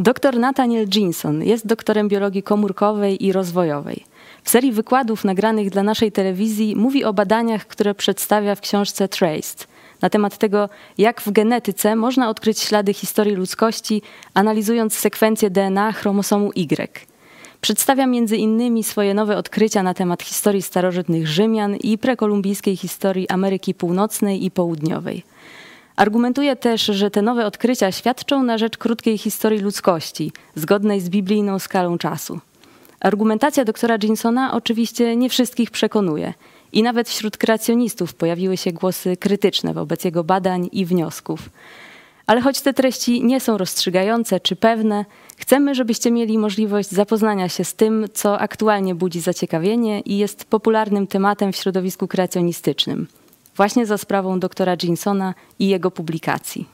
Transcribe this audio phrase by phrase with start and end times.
[0.00, 4.04] Dr Nathaniel Jeanson jest doktorem biologii komórkowej i rozwojowej.
[4.44, 9.68] W serii wykładów nagranych dla naszej telewizji mówi o badaniach, które przedstawia w książce Traced,
[10.02, 10.68] na temat tego,
[10.98, 14.02] jak w genetyce można odkryć ślady historii ludzkości,
[14.34, 17.06] analizując sekwencję DNA chromosomu Y.
[17.60, 23.74] Przedstawia między innymi swoje nowe odkrycia na temat historii starożytnych Rzymian i prekolumbijskiej historii Ameryki
[23.74, 25.24] Północnej i Południowej.
[26.00, 31.58] Argumentuje też, że te nowe odkrycia świadczą na rzecz krótkiej historii ludzkości, zgodnej z biblijną
[31.58, 32.40] skalą czasu.
[33.00, 36.34] Argumentacja doktora Jinsona oczywiście nie wszystkich przekonuje
[36.72, 41.50] i nawet wśród kreacjonistów pojawiły się głosy krytyczne wobec jego badań i wniosków.
[42.26, 45.04] Ale choć te treści nie są rozstrzygające czy pewne,
[45.36, 51.06] chcemy, żebyście mieli możliwość zapoznania się z tym, co aktualnie budzi zaciekawienie i jest popularnym
[51.06, 53.06] tematem w środowisku kreacjonistycznym,
[53.60, 56.68] właśnie za sprawą doktora Jinsona i jego publikacji.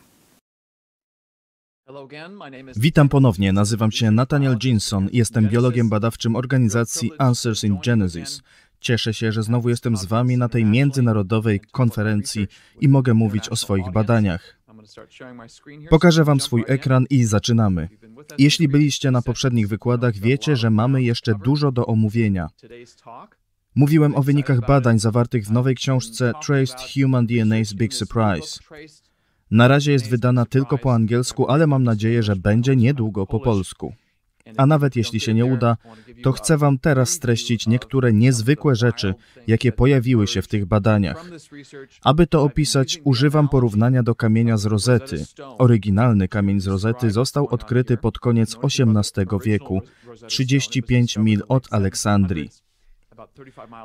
[2.77, 8.43] Witam ponownie, nazywam się Nathaniel Jinson i jestem biologiem badawczym organizacji Answers in Genesis.
[8.81, 12.47] Cieszę się, że znowu jestem z Wami na tej międzynarodowej konferencji
[12.81, 14.59] i mogę mówić o swoich badaniach.
[15.91, 17.89] Pokażę Wam swój ekran i zaczynamy.
[18.39, 22.49] Jeśli byliście na poprzednich wykładach, wiecie, że mamy jeszcze dużo do omówienia.
[23.77, 28.61] Mówiłem o wynikach badań zawartych w nowej książce Traced Human DNA's Big Surprise.
[29.51, 33.95] Na razie jest wydana tylko po angielsku, ale mam nadzieję, że będzie niedługo po polsku.
[34.57, 35.77] A nawet jeśli się nie uda,
[36.23, 39.15] to chcę Wam teraz streścić niektóre niezwykłe rzeczy,
[39.47, 41.31] jakie pojawiły się w tych badaniach.
[42.05, 45.25] Aby to opisać, używam porównania do kamienia z Rozety.
[45.59, 49.83] Oryginalny kamień z Rozety został odkryty pod koniec XVIII wieku,
[50.27, 52.66] 35 mil od Aleksandrii.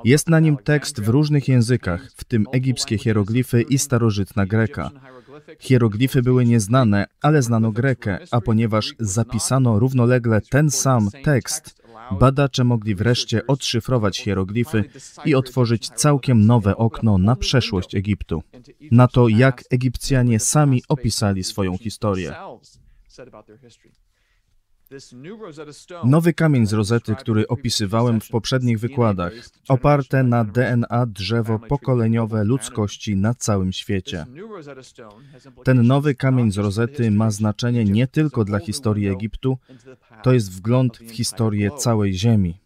[0.05, 4.91] Jest na nim tekst w różnych językach, w tym egipskie hieroglify i starożytna greka.
[5.59, 11.81] Hieroglify były nieznane, ale znano grekę, a ponieważ zapisano równolegle ten sam tekst,
[12.19, 14.83] badacze mogli wreszcie odszyfrować hieroglify
[15.25, 18.43] i otworzyć całkiem nowe okno na przeszłość Egiptu,
[18.91, 22.35] na to, jak Egipcjanie sami opisali swoją historię.
[26.03, 29.33] Nowy kamień z rozety, który opisywałem w poprzednich wykładach,
[29.67, 34.25] oparte na DNA drzewo pokoleniowe ludzkości na całym świecie.
[35.63, 39.57] Ten nowy kamień z rozety ma znaczenie nie tylko dla historii Egiptu,
[40.23, 42.61] to jest wgląd w historię całej Ziemi.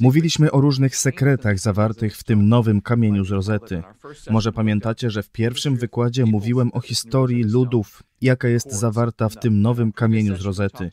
[0.00, 3.82] Mówiliśmy o różnych sekretach zawartych w tym nowym kamieniu z rozety.
[4.30, 9.62] Może pamiętacie, że w pierwszym wykładzie mówiłem o historii ludów, jaka jest zawarta w tym
[9.62, 10.90] nowym kamieniu z rozety.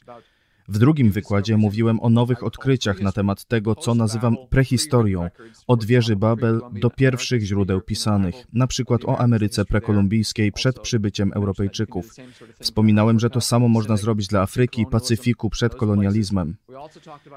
[0.67, 5.29] W drugim wykładzie mówiłem o nowych odkryciach na temat tego, co nazywam prehistorią,
[5.67, 12.15] od wieży Babel do pierwszych źródeł pisanych, na przykład o Ameryce prekolumbijskiej przed przybyciem Europejczyków.
[12.59, 16.55] Wspominałem, że to samo można zrobić dla Afryki i Pacyfiku przed kolonializmem.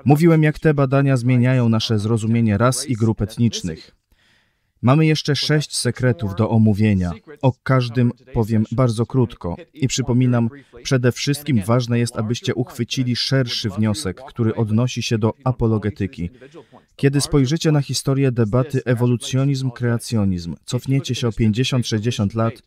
[0.04, 3.96] Mówiłem, jak te badania zmieniają nasze zrozumienie ras i grup etnicznych.
[4.82, 7.12] Mamy jeszcze sześć sekretów do omówienia.
[7.42, 10.50] O każdym powiem bardzo krótko i przypominam,
[10.82, 16.30] przede wszystkim ważne jest, abyście uchwycili szerszy wniosek, który odnosi się do apologetyki.
[16.96, 22.62] Kiedy spojrzycie na historię debaty ewolucjonizm-kreacjonizm, cofniecie się o 50-60 lat,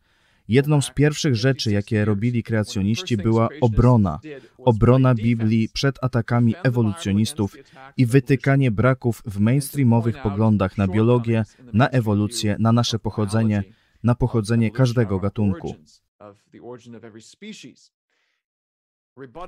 [0.49, 4.19] Jedną z pierwszych rzeczy, jakie robili kreacjoniści, była obrona.
[4.57, 7.55] Obrona Biblii przed atakami ewolucjonistów
[7.97, 13.63] i wytykanie braków w mainstreamowych poglądach na biologię, na ewolucję, na nasze pochodzenie,
[14.03, 15.75] na pochodzenie każdego gatunku.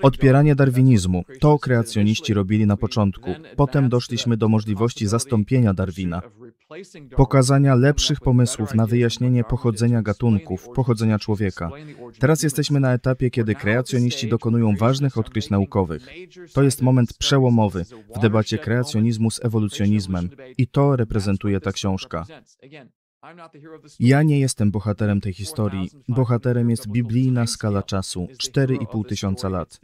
[0.02, 3.30] Odpieranie darwinizmu to kreacjoniści robili na początku.
[3.56, 6.22] Potem doszliśmy do możliwości zastąpienia Darwina,
[7.16, 11.70] pokazania lepszych pomysłów na wyjaśnienie pochodzenia gatunków, pochodzenia człowieka.
[12.20, 16.08] Teraz jesteśmy na etapie, kiedy kreacjoniści dokonują ważnych odkryć naukowych.
[16.54, 22.26] To jest moment przełomowy w debacie kreacjonizmu z ewolucjonizmem i to reprezentuje ta książka.
[24.00, 25.90] Ja nie jestem bohaterem tej historii.
[26.08, 28.28] Bohaterem jest biblijna skala czasu.
[28.38, 29.80] 4,5 tysiąca lat.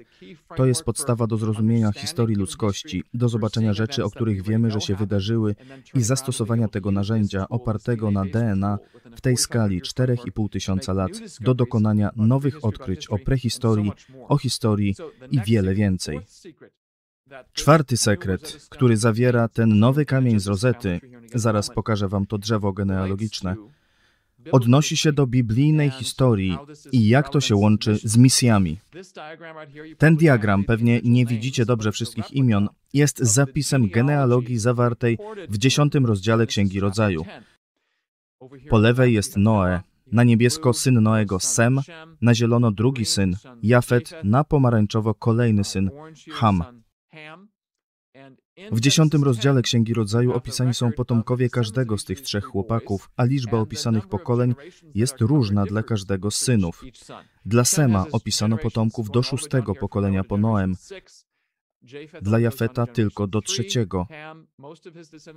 [0.55, 4.95] To jest podstawa do zrozumienia historii ludzkości, do zobaczenia rzeczy, o których wiemy, że się
[4.95, 5.55] wydarzyły
[5.93, 8.77] i zastosowania tego narzędzia opartego na DNA
[9.15, 11.11] w tej skali 4,5 tysiąca lat
[11.41, 13.91] do dokonania nowych odkryć o prehistorii,
[14.27, 14.95] o historii
[15.31, 16.19] i wiele więcej.
[17.53, 20.99] Czwarty sekret, który zawiera ten nowy kamień z rozety,
[21.33, 23.55] zaraz pokażę Wam to drzewo genealogiczne,
[24.51, 26.57] odnosi się do biblijnej historii
[26.91, 28.77] i jak to się łączy z misjami.
[29.97, 35.17] Ten diagram, pewnie nie widzicie dobrze wszystkich imion, jest zapisem genealogii zawartej
[35.49, 37.25] w dziesiątym rozdziale Księgi Rodzaju.
[38.69, 39.81] Po lewej jest Noe,
[40.11, 41.79] Na niebiesko syn Noego Sem,
[42.21, 45.89] na zielono drugi syn, Jafet, na pomarańczowo kolejny syn,
[46.31, 46.63] Ham.
[48.71, 53.57] W dziesiątym rozdziale Księgi Rodzaju opisani są potomkowie każdego z tych trzech chłopaków, a liczba
[53.57, 54.55] opisanych pokoleń
[54.95, 56.83] jest różna dla każdego z synów.
[57.45, 60.75] Dla Sema opisano potomków do szóstego pokolenia po Noem,
[62.21, 64.07] dla Jafeta tylko do trzeciego,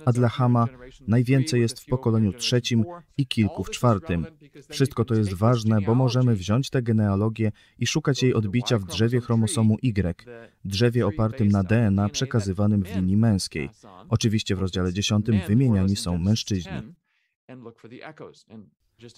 [0.05, 0.67] a dla Hama
[1.07, 2.85] najwięcej jest w pokoleniu trzecim
[3.17, 4.25] i kilku w czwartym.
[4.69, 9.21] Wszystko to jest ważne, bo możemy wziąć tę genealogię i szukać jej odbicia w drzewie
[9.21, 13.69] chromosomu Y, drzewie opartym na DNA przekazywanym w linii męskiej.
[14.09, 16.93] Oczywiście w rozdziale 10 wymieniani są mężczyźni.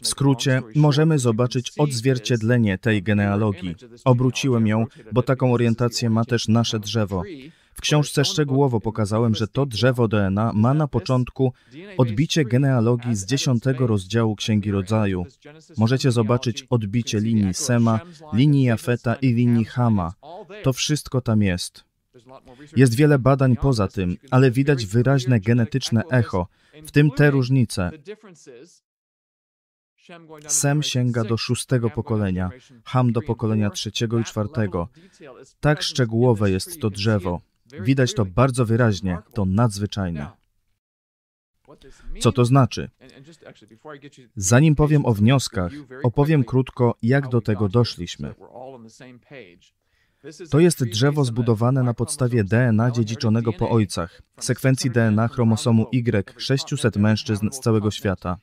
[0.01, 3.75] W skrócie, możemy zobaczyć odzwierciedlenie tej genealogii.
[4.05, 7.23] Obróciłem ją, bo taką orientację ma też nasze drzewo.
[7.73, 11.53] W książce szczegółowo pokazałem, że to drzewo DNA ma na początku
[11.97, 15.25] odbicie genealogii z dziesiątego rozdziału Księgi Rodzaju.
[15.77, 17.99] Możecie zobaczyć odbicie linii Sema,
[18.33, 20.13] linii Jafeta i linii Hama.
[20.63, 21.83] To wszystko tam jest.
[22.75, 26.47] Jest wiele badań poza tym, ale widać wyraźne genetyczne echo,
[26.85, 27.91] w tym te różnice.
[30.47, 32.49] Sem sięga do szóstego pokolenia,
[32.85, 34.87] Ham do pokolenia trzeciego i czwartego.
[35.59, 37.41] Tak szczegółowe jest to drzewo.
[37.79, 40.27] Widać to bardzo wyraźnie, to nadzwyczajne.
[42.19, 42.89] Co to znaczy?
[44.35, 45.71] Zanim powiem o wnioskach,
[46.03, 48.33] opowiem krótko, jak do tego doszliśmy.
[50.49, 56.97] To jest drzewo zbudowane na podstawie DNA dziedziczonego po ojcach, sekwencji DNA chromosomu Y 600
[56.97, 58.37] mężczyzn z całego świata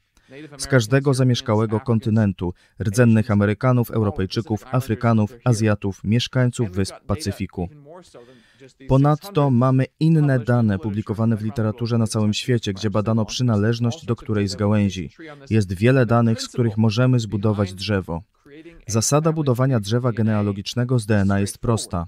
[0.59, 7.69] z każdego zamieszkałego kontynentu, rdzennych Amerykanów, Europejczyków, Afrykanów, Azjatów, mieszkańców wysp Pacyfiku.
[8.88, 14.49] Ponadto mamy inne dane publikowane w literaturze na całym świecie, gdzie badano przynależność do której
[14.49, 15.11] z gałęzi.
[15.50, 18.23] Jest wiele danych, z których możemy zbudować drzewo.
[18.87, 22.06] Zasada budowania drzewa genealogicznego z DNA jest prosta.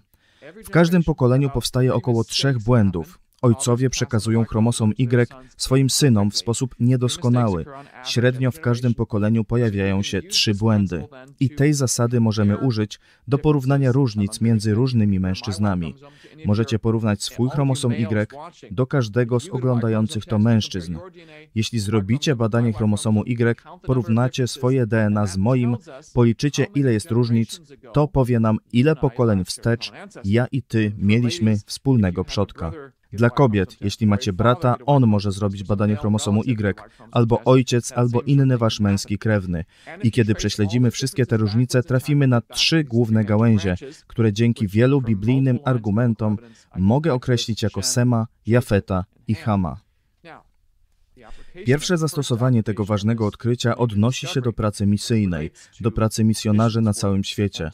[0.64, 3.18] W każdym pokoleniu powstaje około trzech błędów.
[3.42, 7.64] Ojcowie przekazują chromosom Y swoim synom w sposób niedoskonały.
[8.04, 11.04] Średnio w każdym pokoleniu pojawiają się trzy błędy.
[11.40, 15.94] I tej zasady możemy użyć do porównania różnic między różnymi mężczyznami.
[16.46, 18.26] Możecie porównać swój chromosom Y
[18.70, 20.96] do każdego z oglądających to mężczyzn.
[21.54, 25.76] Jeśli zrobicie badanie chromosomu Y, porównacie swoje DNA z moim,
[26.14, 27.60] policzycie ile jest różnic,
[27.92, 29.92] to powie nam ile pokoleń wstecz
[30.24, 32.72] ja i ty mieliśmy wspólnego przodka.
[33.12, 36.74] Dla kobiet, jeśli macie brata, on może zrobić badanie chromosomu Y,
[37.10, 39.64] albo ojciec, albo inny wasz męski krewny.
[40.02, 43.76] I kiedy prześledzimy wszystkie te różnice, trafimy na trzy główne gałęzie,
[44.06, 46.38] które dzięki wielu biblijnym argumentom
[46.76, 49.91] mogę określić jako Sema, Jafeta i Hama.
[51.66, 55.50] Pierwsze zastosowanie tego ważnego odkrycia odnosi się do pracy misyjnej,
[55.80, 57.70] do pracy misjonarzy na całym świecie,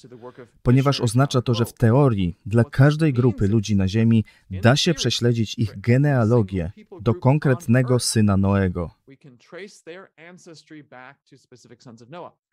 [0.63, 5.59] ponieważ oznacza to, że w teorii dla każdej grupy ludzi na Ziemi da się prześledzić
[5.59, 8.91] ich genealogię do konkretnego syna Noego.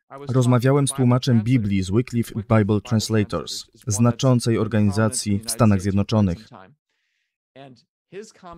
[0.10, 6.50] Rozmawiałem z tłumaczem Biblii z Wycliffe Bible Translators, znaczącej organizacji w Stanach Zjednoczonych.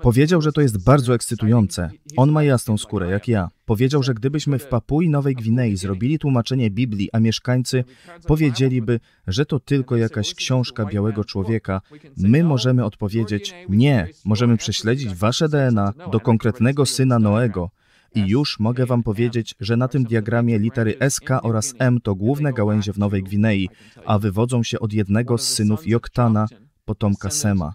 [0.01, 1.89] Powiedział, że to jest bardzo ekscytujące.
[2.17, 3.49] On ma jasną skórę, jak ja.
[3.65, 7.83] Powiedział, że gdybyśmy w Papui Nowej Gwinei zrobili tłumaczenie Biblii, a mieszkańcy
[8.27, 11.81] powiedzieliby, że to tylko jakaś książka białego człowieka,
[12.17, 17.69] my możemy odpowiedzieć: Nie, możemy prześledzić wasze DNA do konkretnego syna Noego.
[18.15, 22.53] I już mogę Wam powiedzieć, że na tym diagramie litery SK oraz M to główne
[22.53, 23.69] gałęzie w Nowej Gwinei,
[24.05, 26.47] a wywodzą się od jednego z synów Joktana,
[26.87, 27.73] potomka Sema.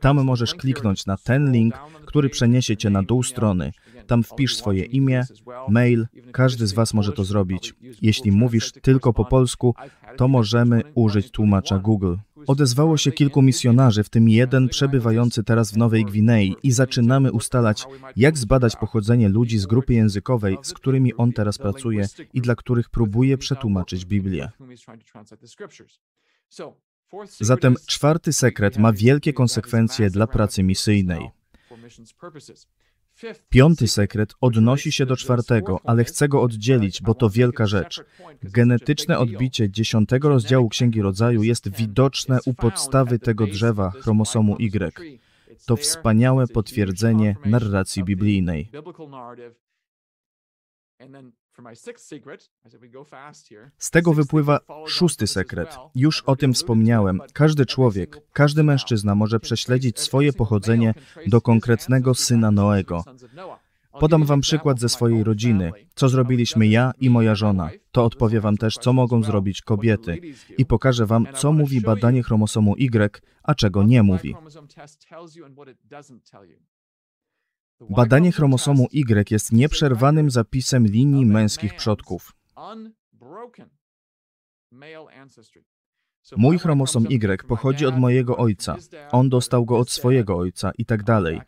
[0.00, 1.74] Tam możesz kliknąć na ten link,
[2.06, 3.72] który przeniesie cię na dół strony.
[4.06, 5.24] Tam wpisz swoje imię,
[5.68, 7.74] mail, każdy z Was może to zrobić.
[8.02, 9.74] Jeśli mówisz tylko po polsku,
[10.16, 12.16] to możemy użyć tłumacza Google.
[12.46, 17.86] Odezwało się kilku misjonarzy, w tym jeden przebywający teraz w Nowej Gwinei i zaczynamy ustalać,
[18.16, 22.90] jak zbadać pochodzenie ludzi z grupy językowej, z którymi on teraz pracuje i dla których
[22.90, 24.50] próbuje przetłumaczyć Biblię.
[27.40, 31.30] Zatem czwarty sekret ma wielkie konsekwencje dla pracy misyjnej.
[33.48, 38.04] Piąty sekret odnosi się do czwartego, ale chcę go oddzielić, bo to wielka rzecz.
[38.42, 45.18] Genetyczne odbicie dziesiątego rozdziału Księgi Rodzaju jest widoczne u podstawy tego drzewa chromosomu Y.
[45.66, 48.70] To wspaniałe potwierdzenie narracji biblijnej.
[53.78, 55.76] Z tego wypływa szósty sekret.
[55.94, 57.20] Już o tym wspomniałem.
[57.32, 60.94] Każdy człowiek, każdy mężczyzna może prześledzić swoje pochodzenie
[61.26, 63.04] do konkretnego syna Noego.
[64.00, 65.72] Podam wam przykład ze swojej rodziny.
[65.94, 67.70] Co zrobiliśmy ja i moja żona.
[67.92, 70.20] To odpowie wam też, co mogą zrobić kobiety.
[70.58, 74.34] I pokażę wam, co mówi badanie chromosomu Y, a czego nie mówi.
[77.90, 82.32] Badanie chromosomu Y jest nieprzerwanym zapisem linii męskich przodków.
[86.36, 88.76] Mój chromosom Y pochodzi od mojego ojca,
[89.12, 91.40] on dostał go od swojego ojca i tak dalej.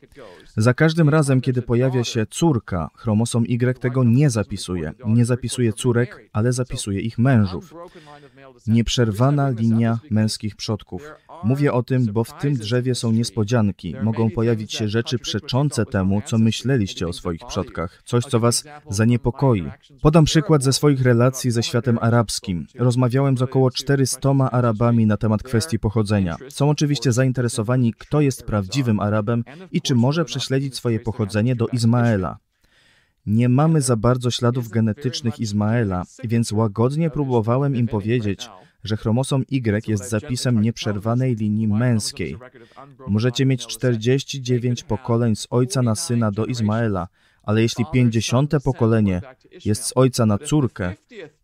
[0.57, 4.93] Za każdym razem, kiedy pojawia się córka, chromosom Y tego nie zapisuje.
[5.07, 7.75] Nie zapisuje córek, ale zapisuje ich mężów.
[8.67, 11.03] Nieprzerwana linia męskich przodków.
[11.45, 13.95] Mówię o tym, bo w tym drzewie są niespodzianki.
[14.03, 19.65] Mogą pojawić się rzeczy przeczące temu, co myśleliście o swoich przodkach, coś, co was zaniepokoi.
[20.03, 22.67] Podam przykład ze swoich relacji ze światem arabskim.
[22.75, 24.35] Rozmawiałem z około 400
[24.67, 26.37] Arabami na temat kwestii pochodzenia.
[26.49, 32.39] Są oczywiście zainteresowani, kto jest prawdziwym Arabem i czy może prześledzić swoje pochodzenie do Izmaela.
[33.27, 38.49] Nie mamy za bardzo śladów genetycznych Izmaela, więc łagodnie próbowałem im powiedzieć,
[38.85, 42.37] że chromosom Y jest zapisem nieprzerwanej linii męskiej.
[43.09, 47.09] Możecie mieć 49 pokoleń z ojca na syna do Izmaela,
[47.43, 49.23] ale jeśli 50 pokolenie
[49.65, 50.95] jest z ojca na córkę,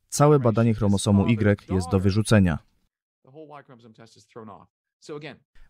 [0.08, 2.71] całe badanie chromosomu Y jest do wyrzucenia.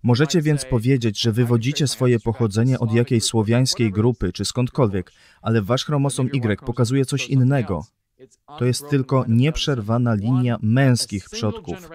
[0.02, 5.84] Możecie więc powiedzieć, że wywodzicie swoje pochodzenie od jakiejś słowiańskiej grupy czy skądkolwiek, ale wasz
[5.84, 7.84] chromosom Y pokazuje coś innego.
[8.58, 11.90] To jest tylko nieprzerwana linia męskich przodków.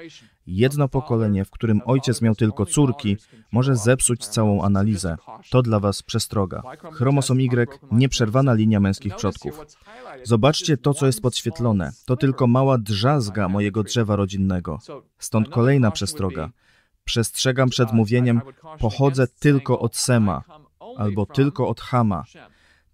[0.48, 3.18] Jedno pokolenie, w którym ojciec miał tylko córki,
[3.52, 5.18] może zepsuć całą analizę.
[5.50, 6.62] To dla Was przestroga.
[6.94, 9.66] Chromosom Y, nieprzerwana linia męskich przodków.
[10.24, 11.92] Zobaczcie to, co jest podświetlone.
[12.06, 14.80] To tylko mała drzazga mojego drzewa rodzinnego.
[15.20, 16.50] Stąd kolejna przestroga.
[17.04, 18.42] Przestrzegam przed mówieniem,
[18.80, 20.44] pochodzę tylko od Sema
[20.98, 22.24] albo tylko od Hama.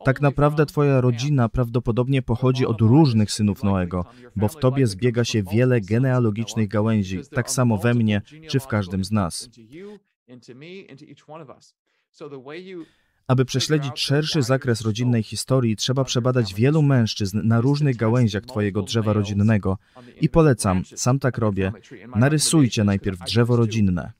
[0.05, 4.05] Tak naprawdę Twoja rodzina prawdopodobnie pochodzi od różnych synów Noego,
[4.35, 9.05] bo w Tobie zbiega się wiele genealogicznych gałęzi, tak samo we mnie czy w każdym
[9.05, 9.49] z nas.
[13.27, 19.13] Aby prześledzić szerszy zakres rodzinnej historii, trzeba przebadać wielu mężczyzn na różnych gałęziach Twojego drzewa
[19.13, 19.77] rodzinnego.
[20.21, 21.71] I polecam, sam tak robię,
[22.15, 24.11] narysujcie najpierw drzewo rodzinne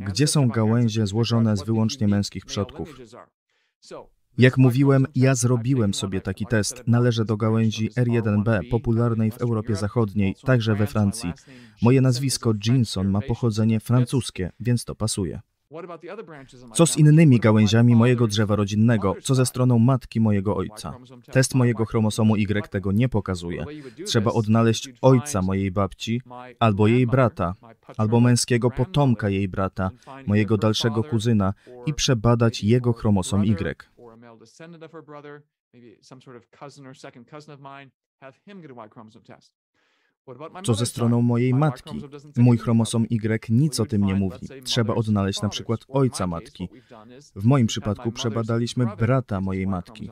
[0.00, 2.98] gdzie są gałęzie złożone z wyłącznie męskich przodków.
[4.38, 6.82] Jak mówiłem, ja zrobiłem sobie taki test.
[6.86, 11.32] Należę do gałęzi R1b, popularnej w Europie Zachodniej, także we Francji.
[11.82, 15.40] Moje nazwisko Jinson ma pochodzenie francuskie, więc to pasuje.
[16.74, 19.16] Co z innymi gałęziami mojego drzewa rodzinnego?
[19.22, 20.98] Co ze stroną matki mojego ojca?
[21.32, 23.64] Test mojego chromosomu Y tego nie pokazuje.
[24.06, 26.20] Trzeba odnaleźć ojca mojej babci,
[26.58, 27.54] albo jej brata,
[27.96, 29.90] albo męskiego potomka jej brata,
[30.26, 31.54] mojego dalszego kuzyna
[31.86, 33.76] i przebadać jego chromosom Y.
[40.64, 42.02] Co ze stroną mojej matki?
[42.36, 44.48] Mój chromosom Y nic o tym nie mówi.
[44.64, 46.68] Trzeba odnaleźć na przykład ojca matki.
[47.36, 50.10] W moim przypadku przebadaliśmy brata mojej matki.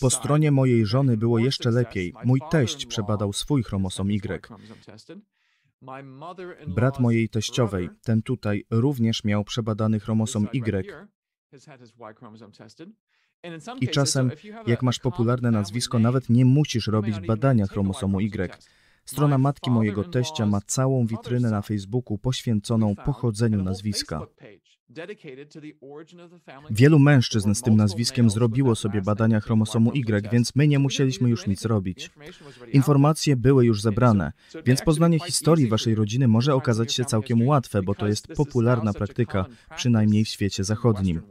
[0.00, 2.14] Po stronie mojej żony było jeszcze lepiej.
[2.24, 4.40] Mój teść przebadał swój chromosom Y.
[6.66, 11.08] Brat mojej teściowej, ten tutaj, również miał przebadany chromosom Y.
[13.80, 14.30] I czasem,
[14.66, 18.50] jak masz popularne nazwisko, nawet nie musisz robić badania chromosomu Y.
[19.04, 24.26] Strona matki mojego teścia ma całą witrynę na Facebooku poświęconą pochodzeniu nazwiska.
[26.70, 31.46] Wielu mężczyzn z tym nazwiskiem zrobiło sobie badania chromosomu Y, więc my nie musieliśmy już
[31.46, 32.10] nic robić.
[32.72, 34.32] Informacje były już zebrane,
[34.66, 39.46] więc poznanie historii waszej rodziny może okazać się całkiem łatwe, bo to jest popularna praktyka,
[39.76, 41.22] przynajmniej w świecie zachodnim.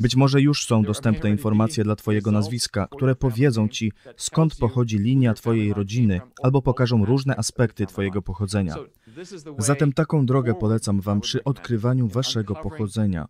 [0.00, 5.34] Być może już są dostępne informacje dla Twojego nazwiska, które powiedzą Ci, skąd pochodzi linia
[5.34, 8.74] Twojej rodziny, albo pokażą różne aspekty Twojego pochodzenia.
[9.58, 13.26] Zatem taką drogę polecam Wam przy odkrywaniu Waszego pochodzenia.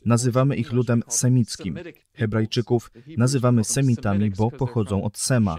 [0.05, 1.79] Nazywamy ich ludem semickim.
[2.13, 5.57] Hebrajczyków nazywamy Semitami, bo pochodzą od Sema.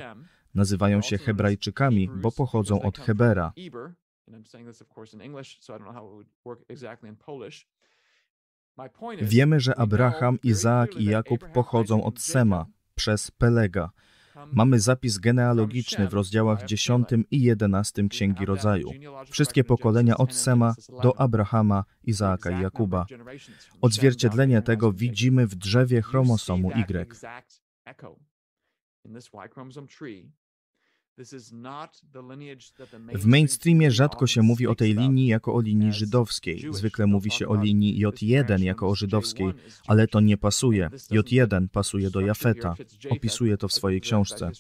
[0.56, 3.54] Nazywają się Hebrajczykami, bo pochodzą od Hebera.
[9.22, 13.92] Wiemy, że Abraham, Izaak i Jakub pochodzą od Sema przez Pelega.
[14.52, 18.92] Mamy zapis genealogiczny w rozdziałach 10 i 11 Księgi Rodzaju.
[19.30, 23.06] Wszystkie pokolenia od Sema do Abrahama, Izaaka i Jakuba.
[23.82, 27.08] Odzwierciedlenie tego widzimy w drzewie chromosomu Y.
[33.14, 36.66] W mainstreamie rzadko się mówi o tej linii jako o linii żydowskiej.
[36.72, 39.54] Zwykle mówi się o linii J1 jako o żydowskiej,
[39.88, 40.90] ale to nie pasuje.
[41.12, 42.76] J1 pasuje do Jafeta.
[43.10, 44.52] Opisuje to w swojej książce.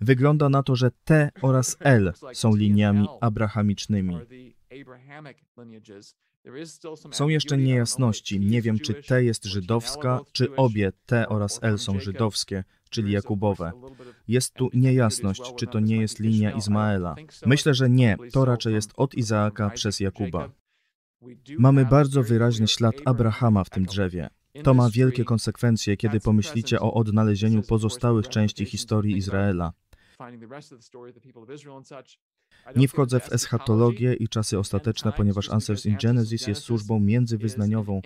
[0.00, 4.16] Wygląda na to, że T oraz L są liniami abrahamicznymi.
[7.12, 8.40] Są jeszcze niejasności.
[8.40, 13.72] Nie wiem, czy T jest żydowska, czy obie T oraz L są żydowskie czyli Jakubowe.
[14.28, 17.14] Jest tu niejasność, czy to nie jest linia Izmaela.
[17.46, 20.50] Myślę, że nie, to raczej jest od Izaaka przez Jakuba.
[21.58, 24.28] Mamy bardzo wyraźny ślad Abrahama w tym drzewie.
[24.64, 29.72] To ma wielkie konsekwencje, kiedy pomyślicie o odnalezieniu pozostałych części historii Izraela.
[32.76, 38.00] Nie wchodzę w eschatologię i czasy ostateczne, ponieważ Answers in Genesis jest służbą międzywyznaniową.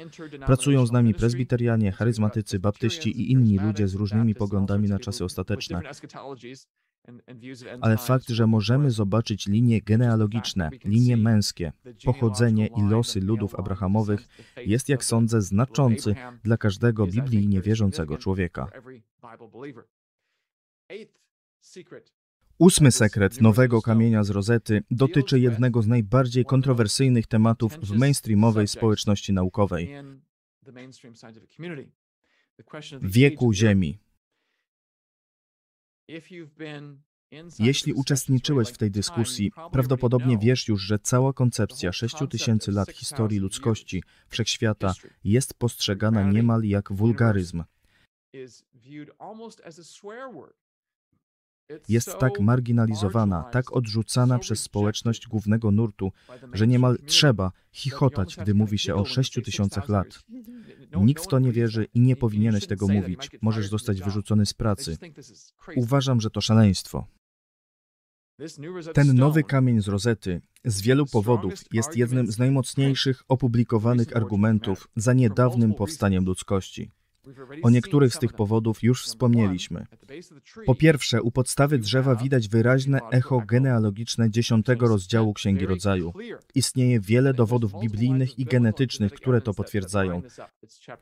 [0.46, 5.82] Pracują z nami prezbiterianie, charyzmatycy, baptyści i inni ludzie z różnymi poglądami na czasy ostateczne.
[7.80, 11.72] Ale fakt, że możemy zobaczyć linie genealogiczne, linie męskie,
[12.04, 16.14] pochodzenie i losy ludów abrahamowych, jest, jak sądzę, znaczący
[16.44, 18.70] dla każdego biblijnie wierzącego człowieka.
[22.58, 29.32] Ósmy sekret nowego kamienia z rozety dotyczy jednego z najbardziej kontrowersyjnych tematów w mainstreamowej społeczności
[29.32, 29.94] naukowej
[33.02, 33.98] wieku Ziemi.
[37.58, 44.02] Jeśli uczestniczyłeś w tej dyskusji, prawdopodobnie wiesz już, że cała koncepcja 6000 lat historii ludzkości,
[44.28, 47.62] wszechświata jest postrzegana niemal jak wulgaryzm
[51.88, 56.12] jest tak marginalizowana, tak odrzucana przez społeczność głównego nurtu,
[56.52, 60.24] że niemal trzeba chichotać, gdy mówi się o sześciu tysiącach lat.
[61.00, 63.30] Nikt w to nie wierzy i nie powinieneś tego mówić.
[63.42, 64.96] Możesz zostać wyrzucony z pracy.
[65.76, 67.06] Uważam, że to szaleństwo.
[68.94, 75.12] Ten nowy kamień z rozety z wielu powodów jest jednym z najmocniejszych opublikowanych argumentów za
[75.12, 76.90] niedawnym powstaniem ludzkości.
[77.62, 79.86] O niektórych z tych powodów już wspomnieliśmy.
[80.66, 86.12] Po pierwsze, u podstawy drzewa widać wyraźne echo genealogiczne dziesiątego rozdziału Księgi Rodzaju.
[86.54, 90.22] Istnieje wiele dowodów biblijnych i genetycznych, które to potwierdzają.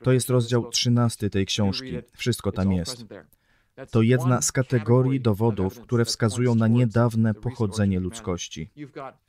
[0.03, 1.99] To jest rozdział trzynasty tej książki.
[2.17, 3.05] Wszystko tam jest.
[3.91, 8.71] To jedna z kategorii dowodów, które wskazują na niedawne pochodzenie ludzkości.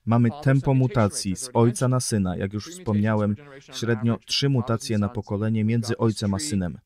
[0.06, 3.36] Mamy tempo mutacji z ojca na syna, jak już wspomniałem,
[3.74, 6.78] średnio trzy mutacje na pokolenie między ojcem a synem.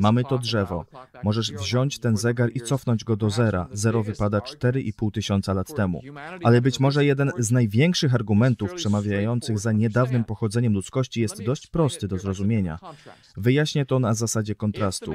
[0.00, 0.84] Mamy to drzewo.
[1.24, 3.68] Możesz wziąć ten zegar i cofnąć go do zera.
[3.72, 6.00] Zero wypada 4,5 tysiąca lat temu.
[6.42, 12.08] Ale być może jeden z największych argumentów przemawiających za niedawnym pochodzeniem ludzkości jest dość prosty
[12.08, 12.78] do zrozumienia.
[13.36, 15.12] Wyjaśnię to na zasadzie kontrastu.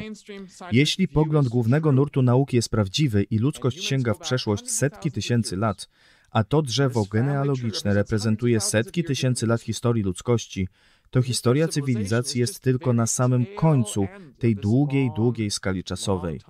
[0.71, 5.89] Jeśli pogląd głównego nurtu nauki jest prawdziwy i ludzkość sięga w przeszłość setki tysięcy lat,
[6.31, 10.67] a to drzewo genealogiczne reprezentuje setki tysięcy lat historii ludzkości,
[11.09, 14.07] to historia cywilizacji jest tylko na samym końcu
[14.39, 16.41] tej długiej, długiej skali czasowej.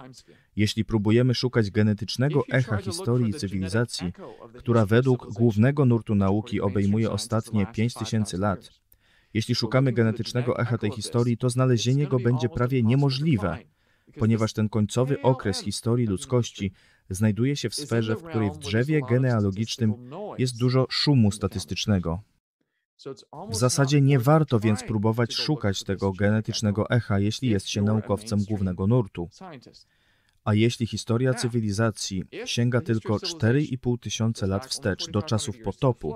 [0.55, 4.13] Jeśli próbujemy szukać genetycznego echa historii cywilizacji,
[4.57, 8.69] która według głównego nurtu nauki obejmuje ostatnie 5000 lat,
[9.33, 13.57] jeśli szukamy genetycznego echa tej historii, to znalezienie go będzie prawie niemożliwe,
[14.19, 16.71] ponieważ ten końcowy okres historii ludzkości
[17.09, 19.93] znajduje się w sferze, w której w drzewie genealogicznym
[20.37, 22.21] jest dużo szumu statystycznego.
[23.49, 28.87] W zasadzie nie warto więc próbować szukać tego genetycznego echa, jeśli jest się naukowcem głównego
[28.87, 29.29] nurtu.
[30.43, 36.15] A jeśli historia cywilizacji sięga tylko 4,5 tysiące lat wstecz do czasów potopu,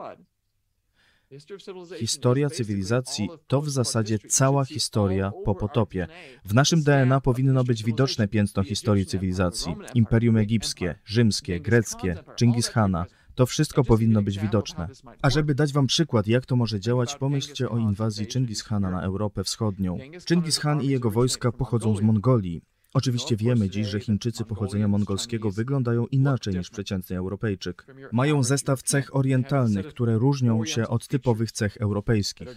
[1.97, 6.07] Historia cywilizacji to w zasadzie cała historia po potopie.
[6.45, 9.75] W naszym DNA powinno być widoczne piętno historii cywilizacji.
[9.95, 13.05] Imperium Egipskie, Rzymskie, Greckie, Chingis Hana.
[13.35, 14.87] To wszystko powinno być widoczne.
[15.21, 19.01] A żeby dać Wam przykład, jak to może działać, pomyślcie o inwazji Chingis Hana na
[19.01, 19.97] Europę Wschodnią.
[20.27, 22.61] Chingis Han i jego wojska pochodzą z Mongolii.
[22.93, 27.85] Oczywiście wiemy dziś, że Chińczycy pochodzenia mongolskiego wyglądają inaczej niż przeciętny Europejczyk.
[28.11, 32.47] Mają zestaw cech orientalnych, które różnią się od typowych cech europejskich.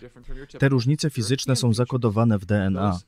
[0.58, 2.98] Te różnice fizyczne są zakodowane w DNA.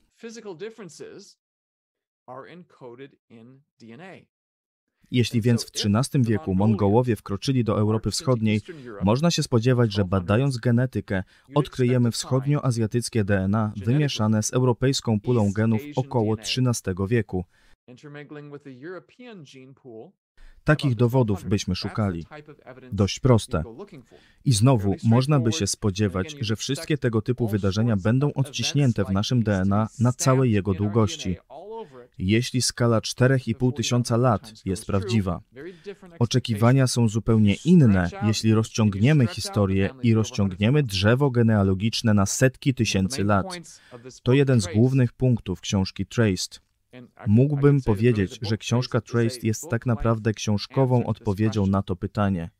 [5.14, 8.60] Jeśli więc w XIII wieku Mongołowie wkroczyli do Europy Wschodniej,
[9.02, 11.22] można się spodziewać, że badając genetykę,
[11.54, 17.44] odkryjemy wschodnioazjatyckie DNA wymieszane z europejską pulą genów około XIII wieku.
[20.64, 22.26] Takich dowodów byśmy szukali.
[22.92, 23.62] Dość proste.
[24.44, 29.42] I znowu można by się spodziewać, że wszystkie tego typu wydarzenia będą odciśnięte w naszym
[29.42, 31.36] DNA na całej jego długości
[32.18, 35.40] jeśli skala 4,5 tysiąca lat jest prawdziwa.
[36.18, 43.46] Oczekiwania są zupełnie inne, jeśli rozciągniemy historię i rozciągniemy drzewo genealogiczne na setki tysięcy lat.
[44.22, 46.60] To jeden z głównych punktów książki Traced.
[47.26, 52.50] Mógłbym powiedzieć, że książka Traced jest tak naprawdę książkową odpowiedzią na to pytanie.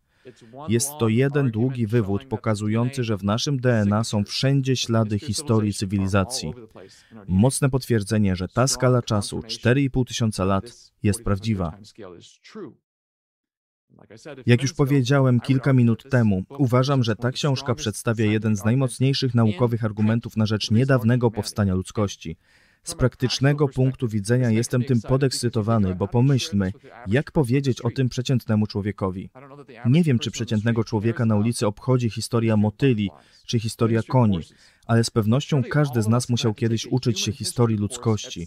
[0.68, 6.52] Jest to jeden długi wywód pokazujący, że w naszym DNA są wszędzie ślady historii cywilizacji.
[7.28, 11.78] Mocne potwierdzenie, że ta skala czasu 4,5 tysiąca lat jest prawdziwa.
[14.46, 19.84] Jak już powiedziałem kilka minut temu, uważam, że ta książka przedstawia jeden z najmocniejszych naukowych
[19.84, 22.36] argumentów na rzecz niedawnego powstania ludzkości.
[22.84, 26.72] Z praktycznego punktu widzenia jestem tym podekscytowany, bo pomyślmy,
[27.06, 29.30] jak powiedzieć o tym przeciętnemu człowiekowi.
[29.86, 33.10] Nie wiem, czy przeciętnego człowieka na ulicy obchodzi historia motyli,
[33.46, 34.40] czy historia koni,
[34.86, 38.46] ale z pewnością każdy z nas musiał kiedyś uczyć się historii ludzkości.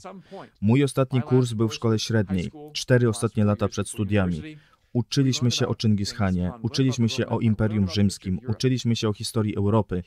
[0.61, 4.57] Mój ostatni kurs był w szkole średniej, cztery ostatnie lata przed studiami.
[4.97, 10.03] Uczyliśmy się o Chingishanie, uczyliśmy się o Imperium Rzymskim, uczyliśmy się o historii Europy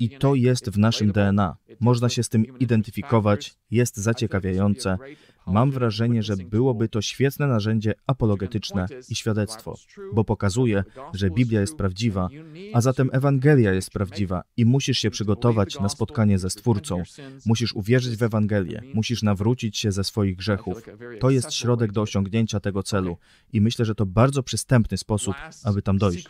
[0.00, 1.56] i to jest w naszym DNA.
[1.80, 4.98] Można się z tym identyfikować, jest zaciekawiające.
[5.46, 9.74] Mam wrażenie, że byłoby to świetne narzędzie apologetyczne i świadectwo,
[10.14, 12.28] bo pokazuje, że Biblia jest prawdziwa,
[12.72, 17.02] a zatem Ewangelia jest prawdziwa i musisz się przygotować na spotkanie ze Stwórcą.
[17.46, 20.82] Musisz uwierzyć w Ewangelię, musisz nawrócić się ze swoich grzechów.
[21.20, 23.16] To jest środek do osiągnięcia tego celu
[23.52, 26.28] i myślę, że to bardzo przystępny sposób, aby tam dojść.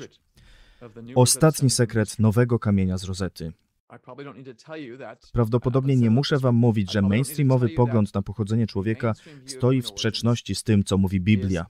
[1.15, 3.53] Ostatni sekret nowego kamienia z rozety.
[5.33, 9.13] Prawdopodobnie nie muszę Wam mówić, że mainstreamowy pogląd na pochodzenie człowieka
[9.47, 11.67] stoi w sprzeczności z tym, co mówi Biblia.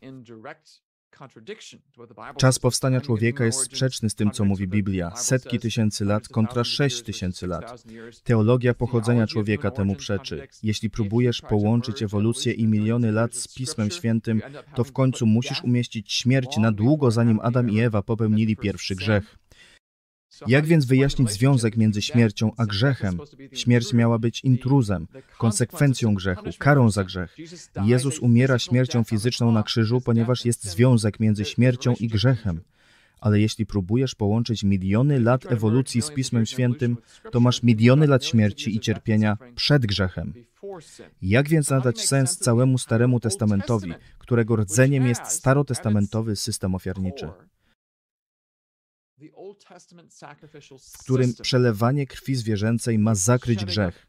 [2.37, 5.17] Czas powstania człowieka jest sprzeczny z tym, co mówi Biblia.
[5.17, 7.85] Setki tysięcy lat kontra sześć tysięcy lat.
[8.25, 10.49] Teologia pochodzenia człowieka temu przeczy.
[10.63, 14.43] Jeśli próbujesz połączyć ewolucję i miliony lat z Pismem Świętym,
[14.75, 19.39] to w końcu musisz umieścić śmierć na długo, zanim Adam i Ewa popełnili pierwszy grzech.
[20.47, 23.19] Jak więc wyjaśnić związek między śmiercią a grzechem?
[23.53, 25.07] Śmierć miała być intruzem,
[25.39, 27.37] konsekwencją grzechu, karą za grzech.
[27.85, 32.61] Jezus umiera śmiercią fizyczną na krzyżu, ponieważ jest związek między śmiercią i grzechem.
[33.21, 36.97] Ale jeśli próbujesz połączyć miliony lat ewolucji z Pismem Świętym,
[37.31, 40.35] to masz miliony lat śmierci i cierpienia przed grzechem.
[41.23, 47.29] Jak więc nadać sens całemu Staremu Testamentowi, którego rdzeniem jest starotestamentowy system ofiarniczy?
[50.93, 54.07] W którym przelewanie krwi zwierzęcej ma zakryć grzech.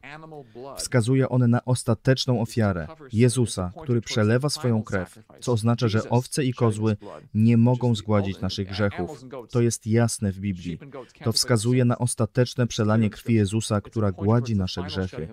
[0.76, 6.52] Wskazuje on na ostateczną ofiarę Jezusa, który przelewa swoją krew, co oznacza, że owce i
[6.52, 6.96] kozły
[7.34, 9.24] nie mogą zgładzić naszych grzechów.
[9.50, 10.78] To jest jasne w Biblii.
[11.24, 15.28] To wskazuje na ostateczne przelanie krwi Jezusa, która gładzi nasze grzechy.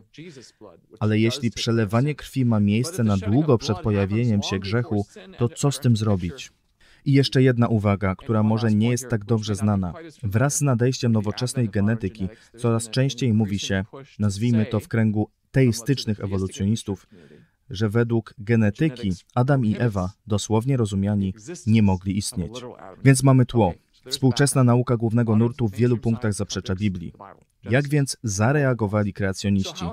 [0.99, 5.05] Ale jeśli przelewanie krwi ma miejsce na długo przed pojawieniem się grzechu,
[5.37, 6.51] to co z tym zrobić?
[7.05, 9.93] I jeszcze jedna uwaga, która może nie jest tak dobrze znana.
[10.23, 13.85] Wraz z nadejściem nowoczesnej genetyki coraz częściej mówi się,
[14.19, 17.07] nazwijmy to w kręgu teistycznych ewolucjonistów,
[17.69, 21.33] że według genetyki Adam i Ewa, dosłownie rozumiani,
[21.67, 22.51] nie mogli istnieć.
[23.03, 23.73] Więc mamy tło.
[24.09, 27.13] Współczesna nauka głównego nurtu w wielu punktach zaprzecza Biblii.
[27.63, 29.85] Jak więc zareagowali kreacjoniści?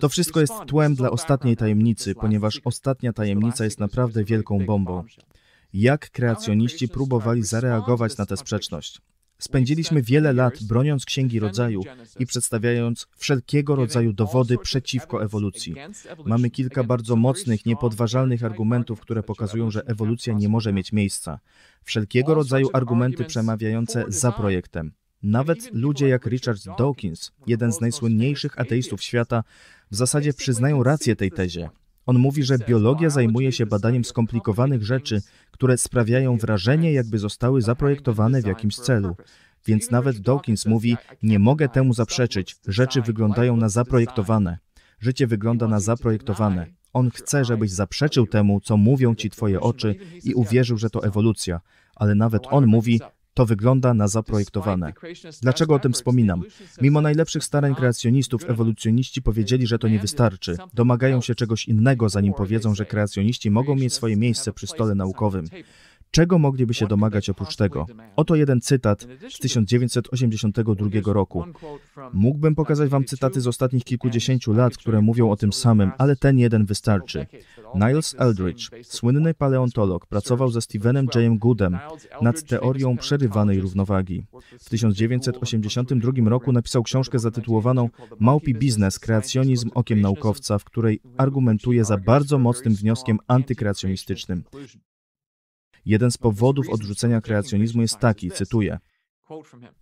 [0.00, 5.04] To wszystko jest tłem dla ostatniej tajemnicy, ponieważ ostatnia tajemnica jest naprawdę wielką bombą
[5.74, 9.00] jak kreacjoniści próbowali zareagować na tę sprzeczność.
[9.38, 11.82] Spędziliśmy wiele lat broniąc Księgi Rodzaju
[12.18, 15.74] i przedstawiając wszelkiego rodzaju dowody przeciwko ewolucji.
[16.24, 21.38] Mamy kilka bardzo mocnych, niepodważalnych argumentów, które pokazują, że ewolucja nie może mieć miejsca.
[21.82, 24.92] Wszelkiego rodzaju argumenty przemawiające za projektem.
[25.22, 29.44] Nawet ludzie jak Richard Dawkins, jeden z najsłynniejszych ateistów świata,
[29.90, 31.70] w zasadzie przyznają rację tej tezie.
[32.06, 38.42] On mówi, że biologia zajmuje się badaniem skomplikowanych rzeczy, które sprawiają wrażenie, jakby zostały zaprojektowane
[38.42, 39.16] w jakimś celu.
[39.66, 44.58] Więc nawet Dawkins mówi: Nie mogę temu zaprzeczyć, rzeczy wyglądają na zaprojektowane.
[45.00, 46.66] Życie wygląda na zaprojektowane.
[46.92, 51.60] On chce, żebyś zaprzeczył temu, co mówią ci twoje oczy i uwierzył, że to ewolucja.
[51.96, 53.00] Ale nawet on mówi,
[53.34, 54.92] to wygląda na zaprojektowane.
[55.42, 56.42] Dlaczego o tym wspominam?
[56.80, 60.56] Mimo najlepszych starań kreacjonistów, ewolucjoniści powiedzieli, że to nie wystarczy.
[60.74, 65.44] Domagają się czegoś innego, zanim powiedzą, że kreacjoniści mogą mieć swoje miejsce przy stole naukowym.
[66.14, 67.86] Czego mogliby się domagać oprócz tego?
[68.16, 71.44] Oto jeden cytat z 1982 roku.
[72.12, 76.38] Mógłbym pokazać Wam cytaty z ostatnich kilkudziesięciu lat, które mówią o tym samym, ale ten
[76.38, 77.26] jeden wystarczy.
[77.74, 81.38] Niles Eldridge, słynny paleontolog, pracował ze Stevenem J.
[81.38, 81.78] Goodem
[82.22, 84.26] nad teorią przerywanej równowagi.
[84.60, 91.96] W 1982 roku napisał książkę zatytułowaną Małpi biznes, kreacjonizm okiem naukowca, w której argumentuje za
[91.96, 94.44] bardzo mocnym wnioskiem antykreacjonistycznym.
[95.86, 98.78] Jeden z powodów odrzucenia kreacjonizmu jest taki, cytuję: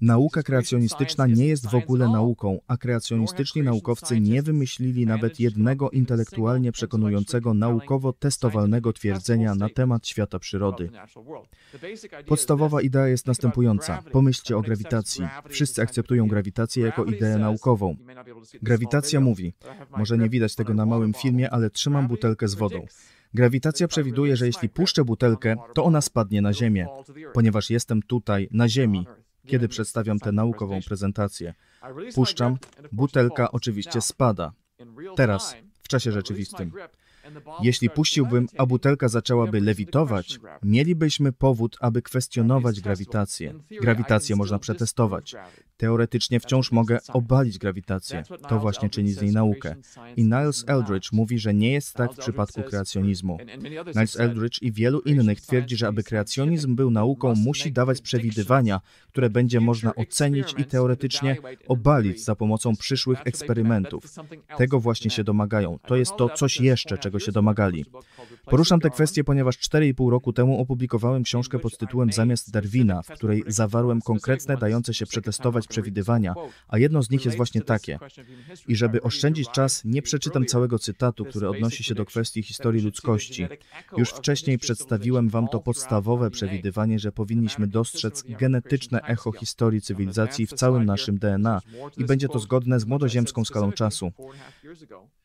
[0.00, 6.72] Nauka kreacjonistyczna nie jest w ogóle nauką, a kreacjonistyczni naukowcy nie wymyślili nawet jednego intelektualnie
[6.72, 10.90] przekonującego, naukowo testowalnego twierdzenia na temat świata przyrody.
[12.26, 14.02] Podstawowa idea jest następująca.
[14.12, 15.26] Pomyślcie o grawitacji.
[15.48, 17.96] Wszyscy akceptują grawitację jako ideę naukową.
[18.62, 19.54] Grawitacja mówi,
[19.96, 22.86] może nie widać tego na małym filmie, ale trzymam butelkę z wodą.
[23.34, 26.86] Grawitacja przewiduje, że jeśli puszczę butelkę, to ona spadnie na Ziemię,
[27.32, 29.06] ponieważ jestem tutaj, na Ziemi,
[29.46, 31.54] kiedy przedstawiam tę naukową prezentację.
[32.14, 32.58] Puszczam,
[32.92, 34.52] butelka oczywiście spada.
[35.16, 36.72] Teraz, w czasie rzeczywistym.
[37.62, 43.54] Jeśli puściłbym, a butelka zaczęłaby lewitować, mielibyśmy powód, aby kwestionować grawitację.
[43.80, 45.34] Grawitację można przetestować.
[45.82, 48.22] Teoretycznie wciąż mogę obalić grawitację.
[48.48, 49.74] To właśnie czyni z niej naukę.
[50.16, 53.38] I Niles Eldridge mówi, że nie jest tak w przypadku kreacjonizmu.
[53.94, 59.30] Niles Eldridge i wielu innych twierdzi, że aby kreacjonizm był nauką, musi dawać przewidywania, które
[59.30, 61.36] będzie można ocenić i teoretycznie
[61.68, 64.04] obalić za pomocą przyszłych eksperymentów.
[64.56, 65.78] Tego właśnie się domagają.
[65.86, 67.84] To jest to coś jeszcze, czego się domagali.
[68.44, 73.44] Poruszam tę kwestię, ponieważ 4,5 roku temu opublikowałem książkę pod tytułem Zamiast Darwina, w której
[73.46, 76.34] zawarłem konkretne, dające się przetestować przewidywania,
[76.68, 77.98] a jedno z nich jest właśnie takie.
[78.68, 83.46] I żeby oszczędzić czas, nie przeczytam całego cytatu, który odnosi się do kwestii historii ludzkości.
[83.96, 90.52] Już wcześniej przedstawiłem Wam to podstawowe przewidywanie, że powinniśmy dostrzec genetyczne echo historii cywilizacji w
[90.52, 91.60] całym naszym DNA
[91.96, 94.12] i będzie to zgodne z młodoziemską skalą czasu.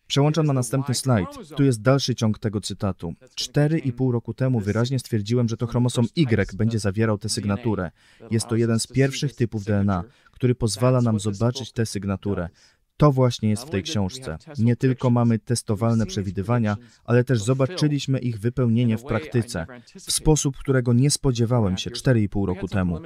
[0.08, 1.30] Przełączam na następny slajd.
[1.56, 3.14] Tu jest dalszy ciąg tego cytatu.
[3.36, 7.92] Cztery i pół roku temu wyraźnie stwierdziłem, że to chromosom Y będzie zawierał tę sygnaturę.
[8.32, 12.50] Jest to jeden z pierwszych typów DNA, który pozwala nam zobaczyć tę sygnaturę.
[12.98, 14.38] To właśnie jest w tej książce.
[14.58, 20.94] Nie tylko mamy testowalne przewidywania, ale też zobaczyliśmy ich wypełnienie w praktyce, w sposób, którego
[20.94, 23.00] nie spodziewałem się 4,5 roku temu.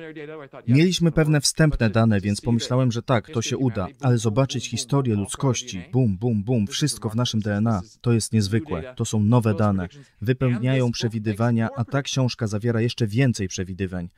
[0.67, 5.83] Mieliśmy pewne wstępne dane, więc pomyślałem, że tak, to się uda, ale zobaczyć historię ludzkości,
[5.91, 8.93] bum, bum, bum, wszystko w naszym DNA, to jest niezwykłe.
[8.95, 9.87] To są nowe dane.
[10.21, 14.09] Wypełniają przewidywania, a ta książka zawiera jeszcze więcej przewidywań.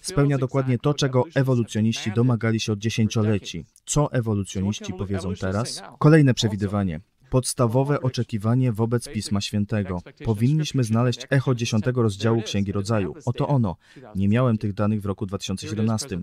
[0.00, 3.64] Spełnia dokładnie to, czego ewolucjoniści domagali się od dziesięcioleci.
[3.84, 4.92] Co ewolucjoniści
[5.40, 5.82] teraz?
[5.98, 7.00] Kolejne przewidywanie.
[7.30, 9.98] podstawowe oczekiwanie wobec Pisma Świętego.
[10.24, 13.14] Powinniśmy znaleźć echo dziesiątego rozdziału Księgi Rodzaju.
[13.24, 13.76] Oto ono.
[14.14, 16.20] Nie miałem tych danych w roku 2017.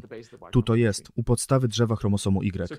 [0.52, 2.78] Tu to jest, u podstawy drzewa chromosomu Y.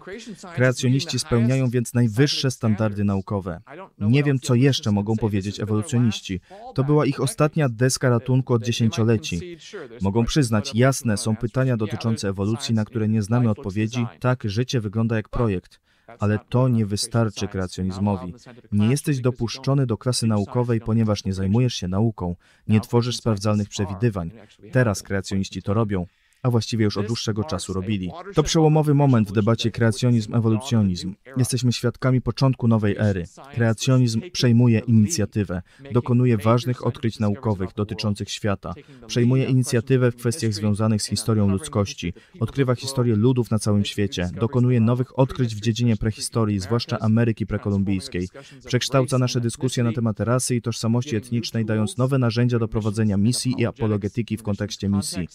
[0.54, 3.60] Kreacjoniści spełniają więc najwyższe standardy naukowe.
[3.98, 6.40] Nie wiem, co jeszcze mogą powiedzieć ewolucjoniści.
[6.74, 9.56] To była ich ostatnia deska ratunku od dziesięcioleci.
[10.02, 14.06] Mogą przyznać, jasne są pytania dotyczące ewolucji, na które nie znamy odpowiedzi.
[14.20, 15.80] Tak, życie wygląda jak projekt
[16.18, 18.34] ale to nie wystarczy kreacjonizmowi.
[18.72, 22.36] Nie jesteś dopuszczony do klasy naukowej, ponieważ nie zajmujesz się nauką,
[22.68, 24.30] nie tworzysz sprawdzalnych przewidywań.
[24.72, 26.06] Teraz kreacjoniści to robią
[26.42, 28.10] a właściwie już od dłuższego czasu robili.
[28.34, 31.14] To przełomowy moment w debacie kreacjonizm-ewolucjonizm.
[31.36, 33.24] Jesteśmy świadkami początku nowej ery.
[33.54, 38.74] Kreacjonizm przejmuje inicjatywę, dokonuje ważnych odkryć naukowych dotyczących świata,
[39.06, 44.80] przejmuje inicjatywę w kwestiach związanych z historią ludzkości, odkrywa historię ludów na całym świecie, dokonuje
[44.80, 48.28] nowych odkryć w dziedzinie prehistorii, zwłaszcza Ameryki prekolumbijskiej,
[48.66, 53.54] przekształca nasze dyskusje na temat rasy i tożsamości etnicznej, dając nowe narzędzia do prowadzenia misji
[53.58, 55.28] i apologetyki w kontekście misji.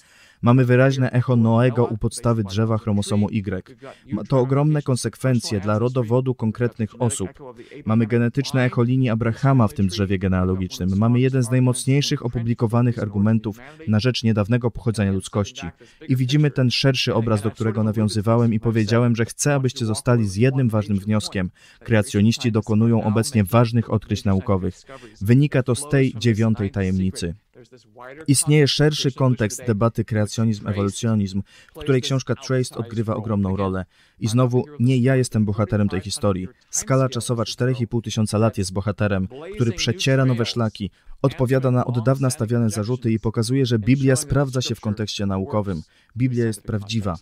[0.43, 3.75] Mamy wyraźne echo Noego u podstawy drzewa chromosomu Y.
[4.11, 7.29] Ma to ogromne konsekwencje dla rodowodu konkretnych osób.
[7.85, 10.89] Mamy genetyczne echo linii Abrahama w tym drzewie genealogicznym.
[10.95, 15.67] Mamy jeden z najmocniejszych opublikowanych argumentów na rzecz niedawnego pochodzenia ludzkości.
[16.07, 20.35] I widzimy ten szerszy obraz, do którego nawiązywałem i powiedziałem, że chcę, abyście zostali z
[20.35, 21.51] jednym ważnym wnioskiem.
[21.79, 24.75] Kreacjoniści dokonują obecnie ważnych odkryć naukowych.
[25.21, 27.35] Wynika to z tej dziewiątej tajemnicy.
[28.27, 31.41] Istnieje szerszy kontekst debaty kreacjonizm-ewolucjonizm,
[31.75, 33.85] w której książka Traced odgrywa ogromną rolę.
[34.19, 36.47] I znowu, nie ja jestem bohaterem tej historii.
[36.69, 42.29] Skala czasowa 4,5 tysiąca lat jest bohaterem, który przeciera nowe szlaki, odpowiada na od dawna
[42.29, 45.81] stawiane zarzuty i pokazuje, że Biblia sprawdza się w kontekście naukowym.
[46.17, 47.15] Biblia jest prawdziwa.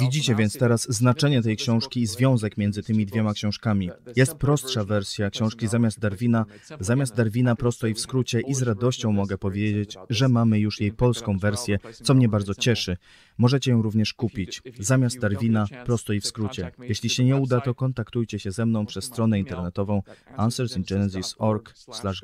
[0.00, 3.90] Widzicie więc teraz znaczenie tej książki i związek między tymi dwiema książkami.
[4.16, 6.44] Jest prostsza wersja książki zamiast Darwina,
[6.80, 10.92] zamiast Darwina prosto i w skrócie i z radością mogę powiedzieć, że mamy już jej
[10.92, 12.96] polską wersję, co mnie bardzo cieszy.
[13.38, 14.62] Możecie ją również kupić.
[14.78, 16.70] Zamiast Darwina, prosto i w skrócie.
[16.78, 20.02] Jeśli się nie uda, to kontaktujcie się ze mną przez stronę internetową
[20.36, 21.74] answersingenesis.org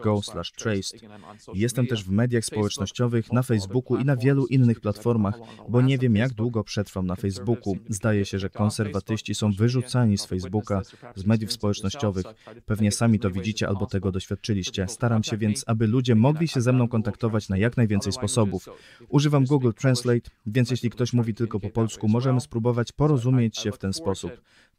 [0.03, 0.20] go
[0.57, 1.01] traced.
[1.55, 6.16] Jestem też w mediach społecznościowych, na Facebooku i na wielu innych platformach, bo nie wiem
[6.16, 7.23] jak długo przetrwam na Facebooku.
[7.88, 10.82] Zdaje się, że konserwatyści są wyrzucani z Facebooka,
[11.14, 12.24] z mediów społecznościowych.
[12.66, 14.88] Pewnie sami to widzicie albo tego doświadczyliście.
[14.88, 18.68] Staram się więc, aby ludzie mogli się ze mną kontaktować na jak najwięcej sposobów.
[19.08, 23.78] Używam Google Translate, więc jeśli ktoś mówi tylko po polsku, możemy spróbować porozumieć się w
[23.78, 24.32] ten sposób.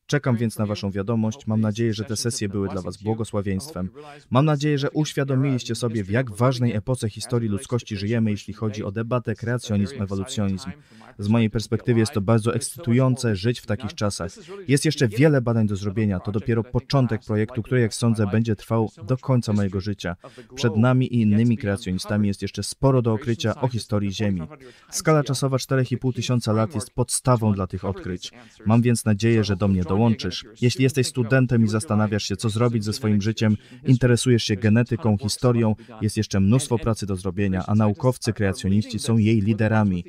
[0.07, 1.47] Czekam więc na Waszą wiadomość.
[1.47, 3.89] Mam nadzieję, że te sesje były dla Was błogosławieństwem.
[4.29, 8.91] Mam nadzieję, że uświadomiliście sobie, w jak ważnej epoce historii ludzkości żyjemy, jeśli chodzi o
[8.91, 10.71] debatę kreacjonizm-ewolucjonizm.
[11.19, 14.31] Z mojej perspektywy jest to bardzo ekscytujące żyć w takich czasach.
[14.67, 16.19] Jest jeszcze wiele badań do zrobienia.
[16.19, 20.15] To dopiero początek projektu, który, jak sądzę, będzie trwał do końca mojego życia.
[20.55, 24.41] Przed nami i innymi kreacjonistami jest jeszcze sporo do okrycia o historii Ziemi.
[24.89, 28.31] Skala czasowa 4,5 tysiąca lat jest podstawą dla tych odkryć.
[28.65, 30.45] Mam więc nadzieję, że do mnie dołączysz.
[30.61, 35.75] Jeśli jesteś studentem i zastanawiasz się, co zrobić ze swoim życiem, interesujesz się genetyką, historią,
[36.01, 40.03] jest jeszcze mnóstwo pracy do zrobienia, a naukowcy, kreacjoniści są jej liderami.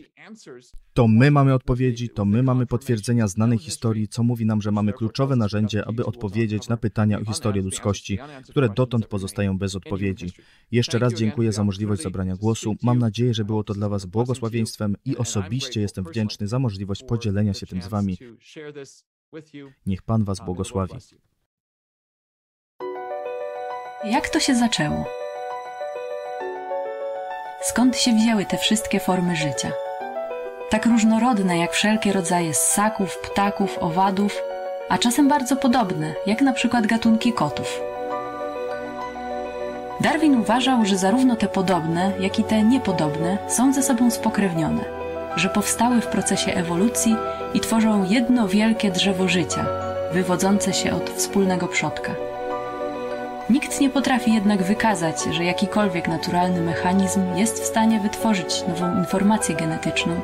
[0.94, 4.92] To my mamy odpowiedzi, to my mamy potwierdzenia znanej historii, co mówi nam, że mamy
[4.92, 8.18] kluczowe narzędzie, aby odpowiedzieć na pytania o historię ludzkości,
[8.50, 10.26] które dotąd pozostają bez odpowiedzi.
[10.70, 12.76] Jeszcze raz dziękuję za możliwość zabrania głosu.
[12.82, 17.54] Mam nadzieję, że było to dla Was błogosławieństwem i osobiście jestem wdzięczny za możliwość podzielenia
[17.54, 18.18] się tym z Wami.
[19.86, 20.94] Niech Pan Was błogosławi.
[24.04, 25.04] Jak to się zaczęło?
[27.62, 29.72] Skąd się wzięły te wszystkie formy życia?
[30.70, 34.42] tak różnorodne jak wszelkie rodzaje ssaków, ptaków, owadów,
[34.88, 37.80] a czasem bardzo podobne, jak na przykład gatunki kotów.
[40.00, 44.84] Darwin uważał, że zarówno te podobne, jak i te niepodobne są ze sobą spokrewnione,
[45.36, 47.16] że powstały w procesie ewolucji
[47.54, 49.66] i tworzą jedno wielkie drzewo życia,
[50.12, 52.14] wywodzące się od wspólnego przodka.
[53.50, 59.54] Nikt nie potrafi jednak wykazać, że jakikolwiek naturalny mechanizm jest w stanie wytworzyć nową informację
[59.54, 60.20] genetyczną,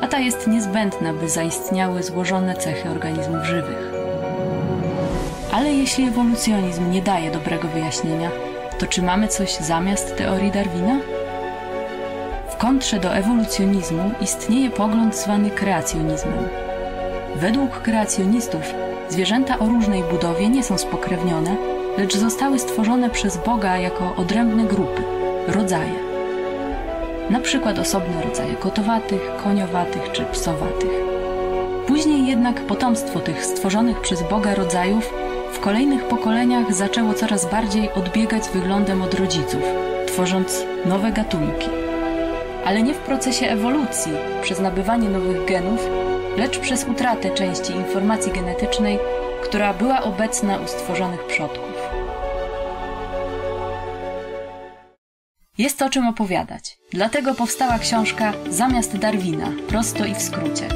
[0.00, 3.92] a ta jest niezbędna, by zaistniały złożone cechy organizmów żywych.
[5.52, 8.30] Ale jeśli ewolucjonizm nie daje dobrego wyjaśnienia,
[8.78, 10.98] to czy mamy coś zamiast teorii Darwina?
[12.58, 16.48] Kontrze do ewolucjonizmu istnieje pogląd zwany kreacjonizmem.
[17.36, 18.62] Według kreacjonistów
[19.08, 21.56] zwierzęta o różnej budowie nie są spokrewnione,
[21.98, 25.02] lecz zostały stworzone przez Boga jako odrębne grupy,
[25.46, 26.08] rodzaje
[27.30, 30.90] na przykład osobne rodzaje kotowatych, koniowatych czy psowatych.
[31.86, 35.10] Później jednak potomstwo tych stworzonych przez Boga rodzajów
[35.52, 39.62] w kolejnych pokoleniach zaczęło coraz bardziej odbiegać wyglądem od rodziców,
[40.06, 41.77] tworząc nowe gatunki.
[42.68, 44.12] Ale nie w procesie ewolucji,
[44.42, 45.80] przez nabywanie nowych genów,
[46.36, 48.98] lecz przez utratę części informacji genetycznej,
[49.42, 51.72] która była obecna u stworzonych przodków.
[55.58, 56.78] Jest o czym opowiadać.
[56.92, 60.68] Dlatego powstała książka Zamiast Darwina, prosto i w skrócie.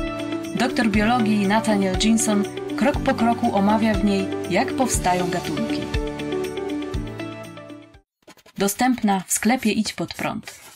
[0.54, 2.44] Doktor biologii Nathaniel Ginson
[2.76, 5.80] krok po kroku omawia w niej, jak powstają gatunki.
[8.58, 10.71] Dostępna w sklepie Idź Pod Prąd.